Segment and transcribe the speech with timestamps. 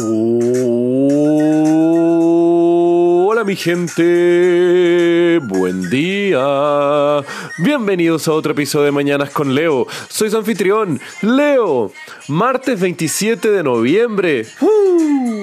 [0.00, 0.14] Hola
[3.44, 7.24] mi gente, buen día.
[7.58, 9.88] Bienvenidos a otro episodio de Mañanas con Leo.
[10.08, 11.90] Soy su anfitrión, Leo.
[12.28, 14.46] Martes 27 de noviembre.
[14.60, 15.37] ¡Uh!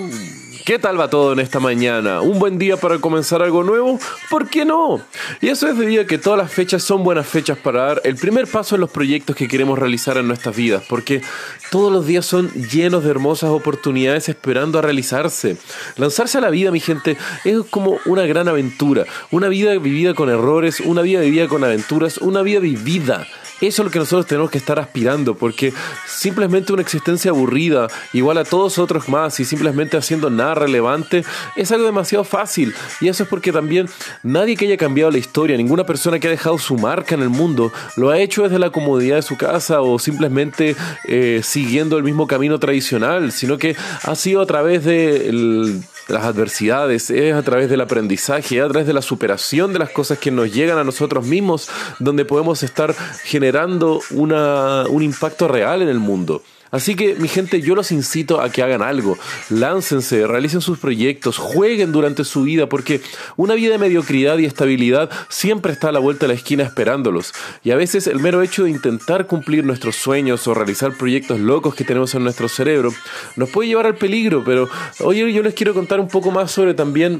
[0.65, 2.21] ¿Qué tal va todo en esta mañana?
[2.21, 3.99] ¿Un buen día para comenzar algo nuevo?
[4.31, 4.99] ¿Por qué no?
[5.39, 8.15] Y eso es debido a que todas las fechas son buenas fechas para dar el
[8.15, 11.21] primer paso en los proyectos que queremos realizar en nuestras vidas, porque
[11.69, 15.57] todos los días son llenos de hermosas oportunidades esperando a realizarse.
[15.97, 20.31] Lanzarse a la vida, mi gente, es como una gran aventura, una vida vivida con
[20.31, 23.27] errores, una vida vivida con aventuras, una vida vivida.
[23.61, 25.73] Eso es lo que nosotros tenemos que estar aspirando, porque
[26.05, 31.23] simplemente una existencia aburrida, igual a todos otros más, y simplemente haciendo nada relevante,
[31.55, 32.73] es algo demasiado fácil.
[33.01, 33.87] Y eso es porque también
[34.23, 37.29] nadie que haya cambiado la historia, ninguna persona que ha dejado su marca en el
[37.29, 40.75] mundo, lo ha hecho desde la comodidad de su casa o simplemente
[41.07, 47.09] eh, siguiendo el mismo camino tradicional, sino que ha sido a través de las adversidades,
[47.09, 50.31] es a través del aprendizaje, es a través de la superación de las cosas que
[50.31, 55.99] nos llegan a nosotros mismos, donde podemos estar generando una, un impacto real en el
[55.99, 56.43] mundo.
[56.71, 59.17] Así que, mi gente, yo los incito a que hagan algo.
[59.49, 63.01] Láncense, realicen sus proyectos, jueguen durante su vida, porque
[63.37, 67.33] una vida de mediocridad y estabilidad siempre está a la vuelta de la esquina esperándolos.
[67.63, 71.75] Y a veces el mero hecho de intentar cumplir nuestros sueños o realizar proyectos locos
[71.75, 72.93] que tenemos en nuestro cerebro
[73.35, 74.43] nos puede llevar al peligro.
[74.43, 77.19] Pero hoy yo les quiero contar un poco más sobre también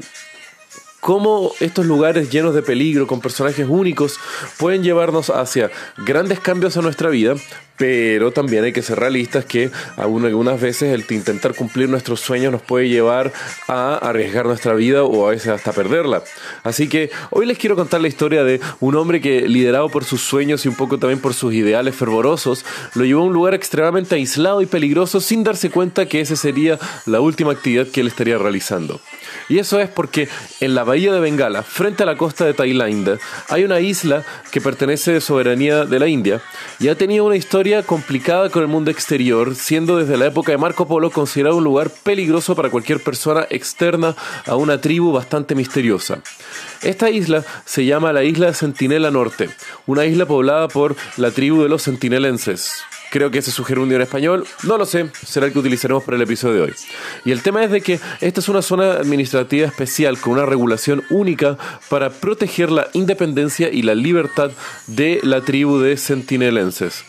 [1.00, 4.18] cómo estos lugares llenos de peligro, con personajes únicos,
[4.58, 5.70] pueden llevarnos hacia
[6.04, 7.36] grandes cambios a nuestra vida,
[7.76, 12.62] pero también hay que ser realistas que algunas veces el intentar cumplir nuestros sueños nos
[12.62, 13.32] puede llevar
[13.68, 16.22] a arriesgar nuestra vida o a veces hasta perderla.
[16.62, 20.22] Así que hoy les quiero contar la historia de un hombre que liderado por sus
[20.22, 24.14] sueños y un poco también por sus ideales fervorosos, lo llevó a un lugar extremadamente
[24.14, 28.38] aislado y peligroso sin darse cuenta que esa sería la última actividad que él estaría
[28.38, 29.00] realizando.
[29.48, 30.28] Y eso es porque
[30.60, 34.60] en la bahía de Bengala, frente a la costa de Tailandia, hay una isla que
[34.60, 36.40] pertenece de soberanía de la India
[36.80, 40.58] y ha tenido una historia complicada con el mundo exterior, siendo desde la época de
[40.58, 44.14] Marco Polo considerado un lugar peligroso para cualquier persona externa
[44.46, 46.20] a una tribu bastante misteriosa.
[46.82, 49.50] Esta isla se llama la isla de Sentinela Norte,
[49.86, 52.84] una isla poblada por la tribu de los sentinelenses.
[53.10, 54.46] Creo que ese es su gerundio español.
[54.62, 56.74] No lo sé, será el que utilizaremos para el episodio de hoy.
[57.24, 61.02] Y el tema es de que esta es una zona administrativa especial con una regulación
[61.10, 64.52] única para proteger la independencia y la libertad
[64.86, 67.04] de la tribu de sentinelenses.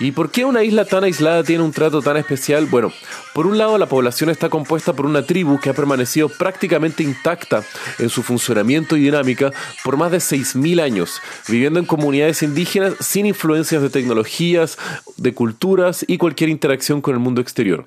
[0.00, 2.66] ¿Y por qué una isla tan aislada tiene un trato tan especial?
[2.66, 2.92] Bueno,
[3.34, 7.64] por un lado la población está compuesta por una tribu que ha permanecido prácticamente intacta
[7.98, 13.26] en su funcionamiento y dinámica por más de 6.000 años, viviendo en comunidades indígenas sin
[13.26, 14.78] influencias de tecnologías,
[15.16, 17.86] de culturas y cualquier interacción con el mundo exterior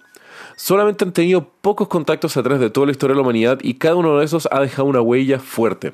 [0.55, 3.75] solamente han tenido pocos contactos a través de toda la historia de la humanidad y
[3.75, 5.93] cada uno de esos ha dejado una huella fuerte.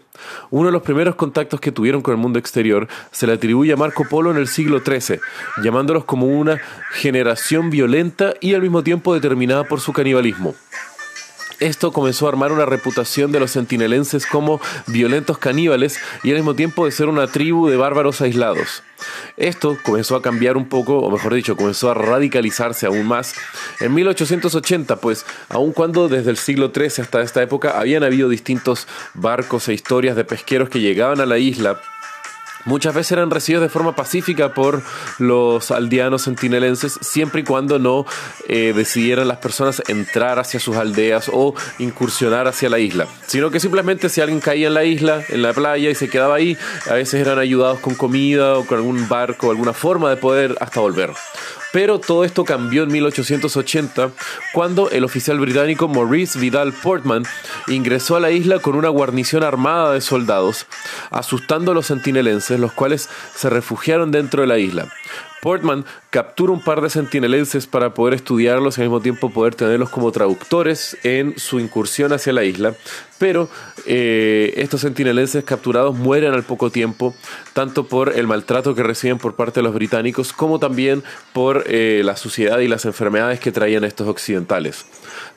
[0.50, 3.78] Uno de los primeros contactos que tuvieron con el mundo exterior se le atribuye a
[3.78, 5.20] Marco Polo en el siglo XIII,
[5.64, 6.60] llamándolos como una
[6.92, 10.56] generación violenta y al mismo tiempo determinada por su canibalismo.
[11.60, 16.54] Esto comenzó a armar una reputación de los sentinelenses como violentos caníbales y al mismo
[16.54, 18.84] tiempo de ser una tribu de bárbaros aislados.
[19.38, 23.34] Esto comenzó a cambiar un poco, o mejor dicho, comenzó a radicalizarse aún más
[23.80, 28.88] en 1880, pues aun cuando desde el siglo XIII hasta esta época habían habido distintos
[29.16, 31.82] barcos e historias de pesqueros que llegaban a la isla
[32.68, 34.84] muchas veces eran recibidos de forma pacífica por
[35.18, 38.06] los aldeanos sentinelenses, siempre y cuando no
[38.48, 43.60] eh, decidieran las personas entrar hacia sus aldeas o incursionar hacia la isla, sino que
[43.60, 46.58] simplemente si alguien caía en la isla, en la playa y se quedaba ahí,
[46.90, 50.80] a veces eran ayudados con comida o con algún barco, alguna forma de poder hasta
[50.80, 51.12] volver.
[51.78, 54.10] Pero todo esto cambió en 1880
[54.52, 57.22] cuando el oficial británico Maurice Vidal Portman
[57.68, 60.66] ingresó a la isla con una guarnición armada de soldados,
[61.12, 64.92] asustando a los sentinelenses, los cuales se refugiaron dentro de la isla.
[65.40, 65.86] Portman
[66.18, 70.12] captura un par de sentinelenses para poder estudiarlos y al mismo tiempo poder tenerlos como
[70.12, 72.74] traductores en su incursión hacia la isla,
[73.20, 73.50] pero
[73.86, 77.14] eh, estos sentinelenses capturados mueren al poco tiempo,
[77.54, 81.04] tanto por el maltrato que reciben por parte de los británicos como también
[81.34, 84.86] por eh, la suciedad y las enfermedades que traían estos occidentales.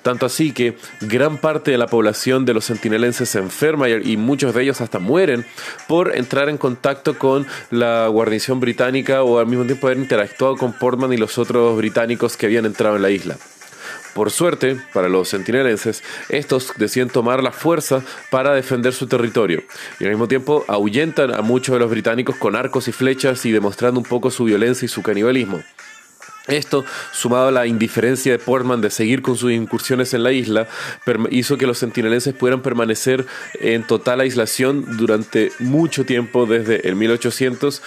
[0.03, 4.55] Tanto así que gran parte de la población de los sentinelenses se enferma y muchos
[4.55, 5.45] de ellos hasta mueren
[5.89, 10.70] por entrar en contacto con la guarnición británica o al mismo tiempo haber interactuado con
[10.73, 13.37] Portman y los otros británicos que habían entrado en la isla.
[14.15, 19.63] Por suerte, para los sentinelenses, estos deciden tomar la fuerza para defender su territorio
[20.01, 23.53] y al mismo tiempo ahuyentan a muchos de los británicos con arcos y flechas y
[23.53, 25.63] demostrando un poco su violencia y su canibalismo.
[26.49, 30.67] Esto, sumado a la indiferencia de Portman de seguir con sus incursiones en la isla,
[31.31, 33.27] hizo que los sentinelenses pudieran permanecer
[33.61, 37.83] en total aislación durante mucho tiempo desde el 1800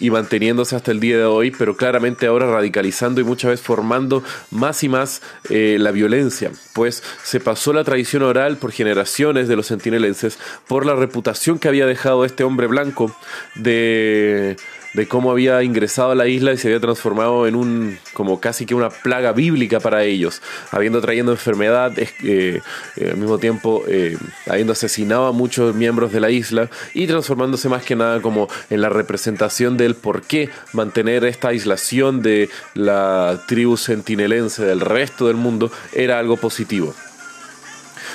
[0.00, 4.24] y manteniéndose hasta el día de hoy, pero claramente ahora radicalizando y muchas veces formando
[4.50, 9.56] más y más eh, la violencia, pues se pasó la tradición oral por generaciones de
[9.56, 13.14] los sentinelenses por la reputación que había dejado este hombre blanco
[13.54, 14.56] de
[14.94, 18.66] de cómo había ingresado a la isla y se había transformado en un como casi
[18.66, 22.60] que una plaga bíblica para ellos, habiendo trayendo enfermedad, eh,
[23.00, 24.16] al mismo tiempo eh,
[24.48, 28.80] habiendo asesinado a muchos miembros de la isla y transformándose más que nada como en
[28.80, 35.36] la representación del por qué mantener esta aislación de la tribu sentinelense del resto del
[35.36, 36.94] mundo era algo positivo.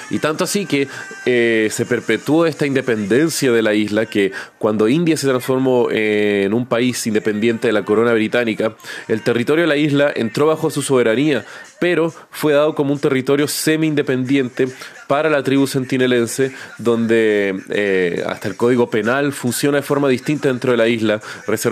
[0.10, 0.88] Y tanto así que
[1.26, 6.66] eh, se perpetuó esta independencia de la isla que cuando India se transformó en un
[6.66, 8.76] país independiente de la corona británica,
[9.08, 11.46] el territorio de la isla entró bajo su soberanía,
[11.80, 14.68] pero fue dado como un territorio semi-independiente
[15.08, 20.72] para la tribu sentinelense, donde eh, hasta el código penal funciona de forma distinta dentro
[20.72, 21.22] de la isla,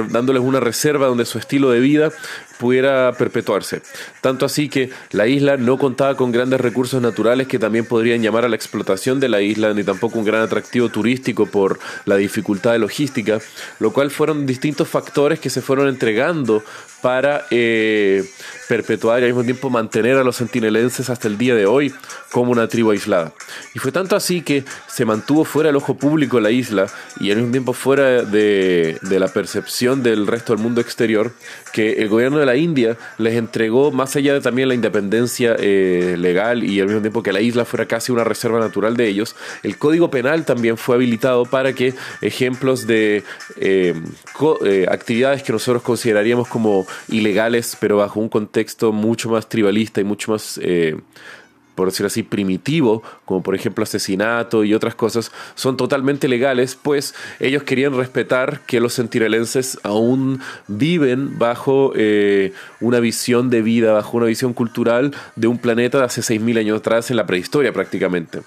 [0.09, 2.11] dándoles una reserva donde su estilo de vida
[2.59, 3.81] pudiera perpetuarse.
[4.21, 8.45] Tanto así que la isla no contaba con grandes recursos naturales que también podrían llamar
[8.45, 12.73] a la explotación de la isla, ni tampoco un gran atractivo turístico por la dificultad
[12.73, 13.39] de logística,
[13.79, 16.63] lo cual fueron distintos factores que se fueron entregando
[17.01, 18.23] para eh,
[18.69, 21.93] perpetuar y al mismo tiempo mantener a los sentinelenses hasta el día de hoy
[22.31, 23.31] como una tribu aislada.
[23.75, 26.87] Y fue tanto así que se mantuvo fuera del ojo público la isla
[27.19, 31.31] y al mismo tiempo fuera de, la percepción del resto del mundo exterior,
[31.73, 36.15] que el gobierno de la India les entregó, más allá de también la independencia eh,
[36.17, 39.35] legal y al mismo tiempo que la isla fuera casi una reserva natural de ellos,
[39.61, 43.23] el código penal también fue habilitado para que ejemplos de
[43.57, 43.93] eh,
[44.89, 49.47] actividades que nosotros consideraríamos como ilegales, pero bajo un contexto mucho más
[49.83, 50.95] tribalista y mucho más eh,
[51.75, 57.15] por decirlo así, primitivo, como por ejemplo asesinato y otras cosas, son totalmente legales, pues
[57.39, 64.17] ellos querían respetar que los sentinelenses aún viven bajo eh, una visión de vida, bajo
[64.17, 68.41] una visión cultural de un planeta de hace 6.000 años atrás en la prehistoria prácticamente.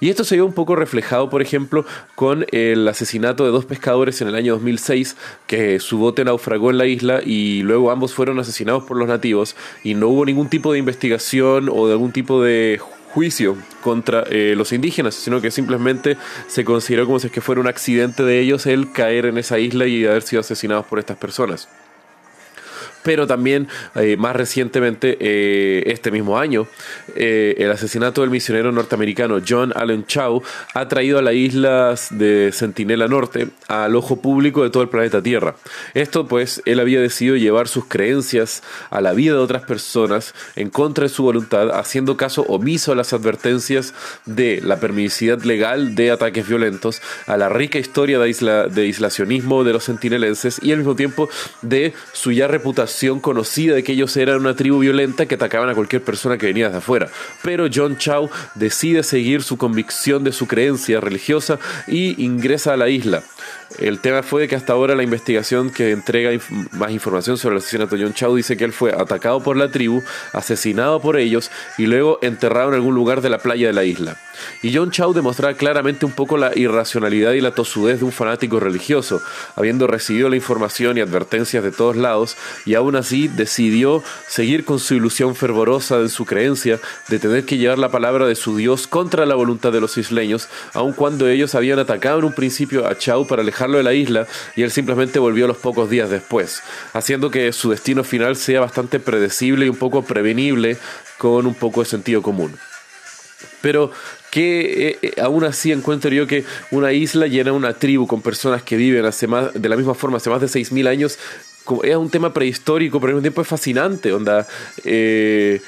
[0.00, 1.84] Y esto se vio un poco reflejado, por ejemplo,
[2.14, 6.78] con el asesinato de dos pescadores en el año 2006, que su bote naufragó en
[6.78, 10.72] la isla y luego ambos fueron asesinados por los nativos y no hubo ningún tipo
[10.72, 12.71] de investigación o de algún tipo de
[13.12, 16.16] juicio contra eh, los indígenas, sino que simplemente
[16.46, 19.58] se consideró como si es que fuera un accidente de ellos el caer en esa
[19.58, 21.68] isla y haber sido asesinados por estas personas
[23.02, 26.66] pero también eh, más recientemente, eh, este mismo año,
[27.14, 30.42] eh, el asesinato del misionero norteamericano John Allen Chow
[30.74, 35.22] ha traído a las islas de Sentinela Norte al ojo público de todo el planeta
[35.22, 35.56] Tierra.
[35.94, 40.70] Esto pues él había decidido llevar sus creencias a la vida de otras personas en
[40.70, 43.94] contra de su voluntad, haciendo caso omiso a las advertencias
[44.26, 49.64] de la permisividad legal de ataques violentos, a la rica historia de, isla, de aislacionismo
[49.64, 51.28] de los sentinelenses y al mismo tiempo
[51.62, 55.74] de su ya reputación conocida de que ellos eran una tribu violenta que atacaban a
[55.74, 57.08] cualquier persona que venía de afuera.
[57.42, 62.88] Pero John Chow decide seguir su convicción de su creencia religiosa y ingresa a la
[62.88, 63.22] isla.
[63.78, 66.30] El tema fue que hasta ahora la investigación que entrega
[66.72, 69.70] más información sobre el asesinato de John Chow dice que él fue atacado por la
[69.70, 70.02] tribu,
[70.32, 74.16] asesinado por ellos y luego enterrado en algún lugar de la playa de la isla.
[74.62, 78.60] Y John Chow demostraba claramente un poco la irracionalidad y la tosudez de un fanático
[78.60, 79.22] religioso,
[79.56, 82.36] habiendo recibido la información y advertencias de todos lados,
[82.66, 87.56] y aún así decidió seguir con su ilusión fervorosa en su creencia de tener que
[87.56, 91.54] llevar la palabra de su Dios contra la voluntad de los isleños, aun cuando ellos
[91.54, 95.18] habían atacado en un principio a Chow para alejarlo de la isla, y él simplemente
[95.18, 96.62] volvió los pocos días después,
[96.92, 100.76] haciendo que su destino final sea bastante predecible y un poco prevenible
[101.18, 102.56] con un poco de sentido común.
[103.60, 103.92] Pero
[104.32, 108.62] que eh, eh, aún así encuentro yo que una isla llena una tribu con personas
[108.62, 111.18] que viven de la misma forma hace más de 6.000 años
[111.84, 114.46] es un tema prehistórico, pero al mismo tiempo es fascinante, onda.
[114.84, 115.60] Eh,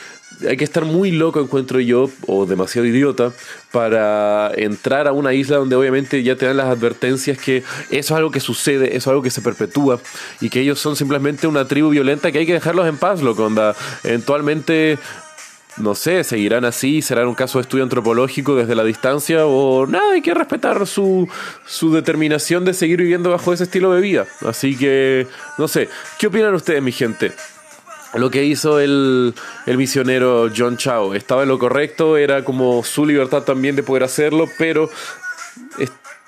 [0.48, 3.32] hay que estar muy loco, encuentro yo, o demasiado idiota,
[3.70, 8.10] para entrar a una isla donde obviamente ya te dan las advertencias que eso es
[8.12, 10.00] algo que sucede, eso es algo que se perpetúa,
[10.40, 13.44] y que ellos son simplemente una tribu violenta que hay que dejarlos en paz, loco,
[13.44, 13.74] onda.
[14.02, 14.98] Eventualmente
[15.76, 20.12] no sé, seguirán así, será un caso de estudio antropológico desde la distancia o nada,
[20.12, 21.28] hay que respetar su,
[21.66, 24.26] su determinación de seguir viviendo bajo ese estilo de vida.
[24.47, 25.26] Así que,
[25.59, 25.88] no sé,
[26.19, 27.33] ¿qué opinan ustedes, mi gente?
[28.14, 29.35] Lo que hizo el,
[29.66, 32.16] el misionero John Chao, ¿estaba en lo correcto?
[32.16, 34.88] Era como su libertad también de poder hacerlo, pero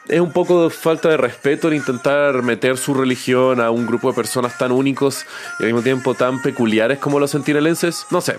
[0.08, 4.14] es un poco falta de respeto el intentar meter su religión a un grupo de
[4.14, 5.26] personas tan únicos
[5.58, 8.06] y al mismo tiempo tan peculiares como los sentinelenses.
[8.10, 8.36] No sé,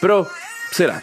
[0.00, 0.28] pero
[0.70, 1.02] será.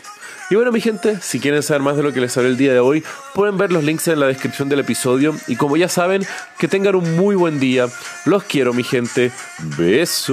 [0.49, 2.73] Y bueno, mi gente, si quieren saber más de lo que les hablé el día
[2.73, 5.33] de hoy, pueden ver los links en la descripción del episodio.
[5.47, 7.87] Y como ya saben, que tengan un muy buen día.
[8.25, 9.31] Los quiero, mi gente.
[9.77, 10.27] Besos.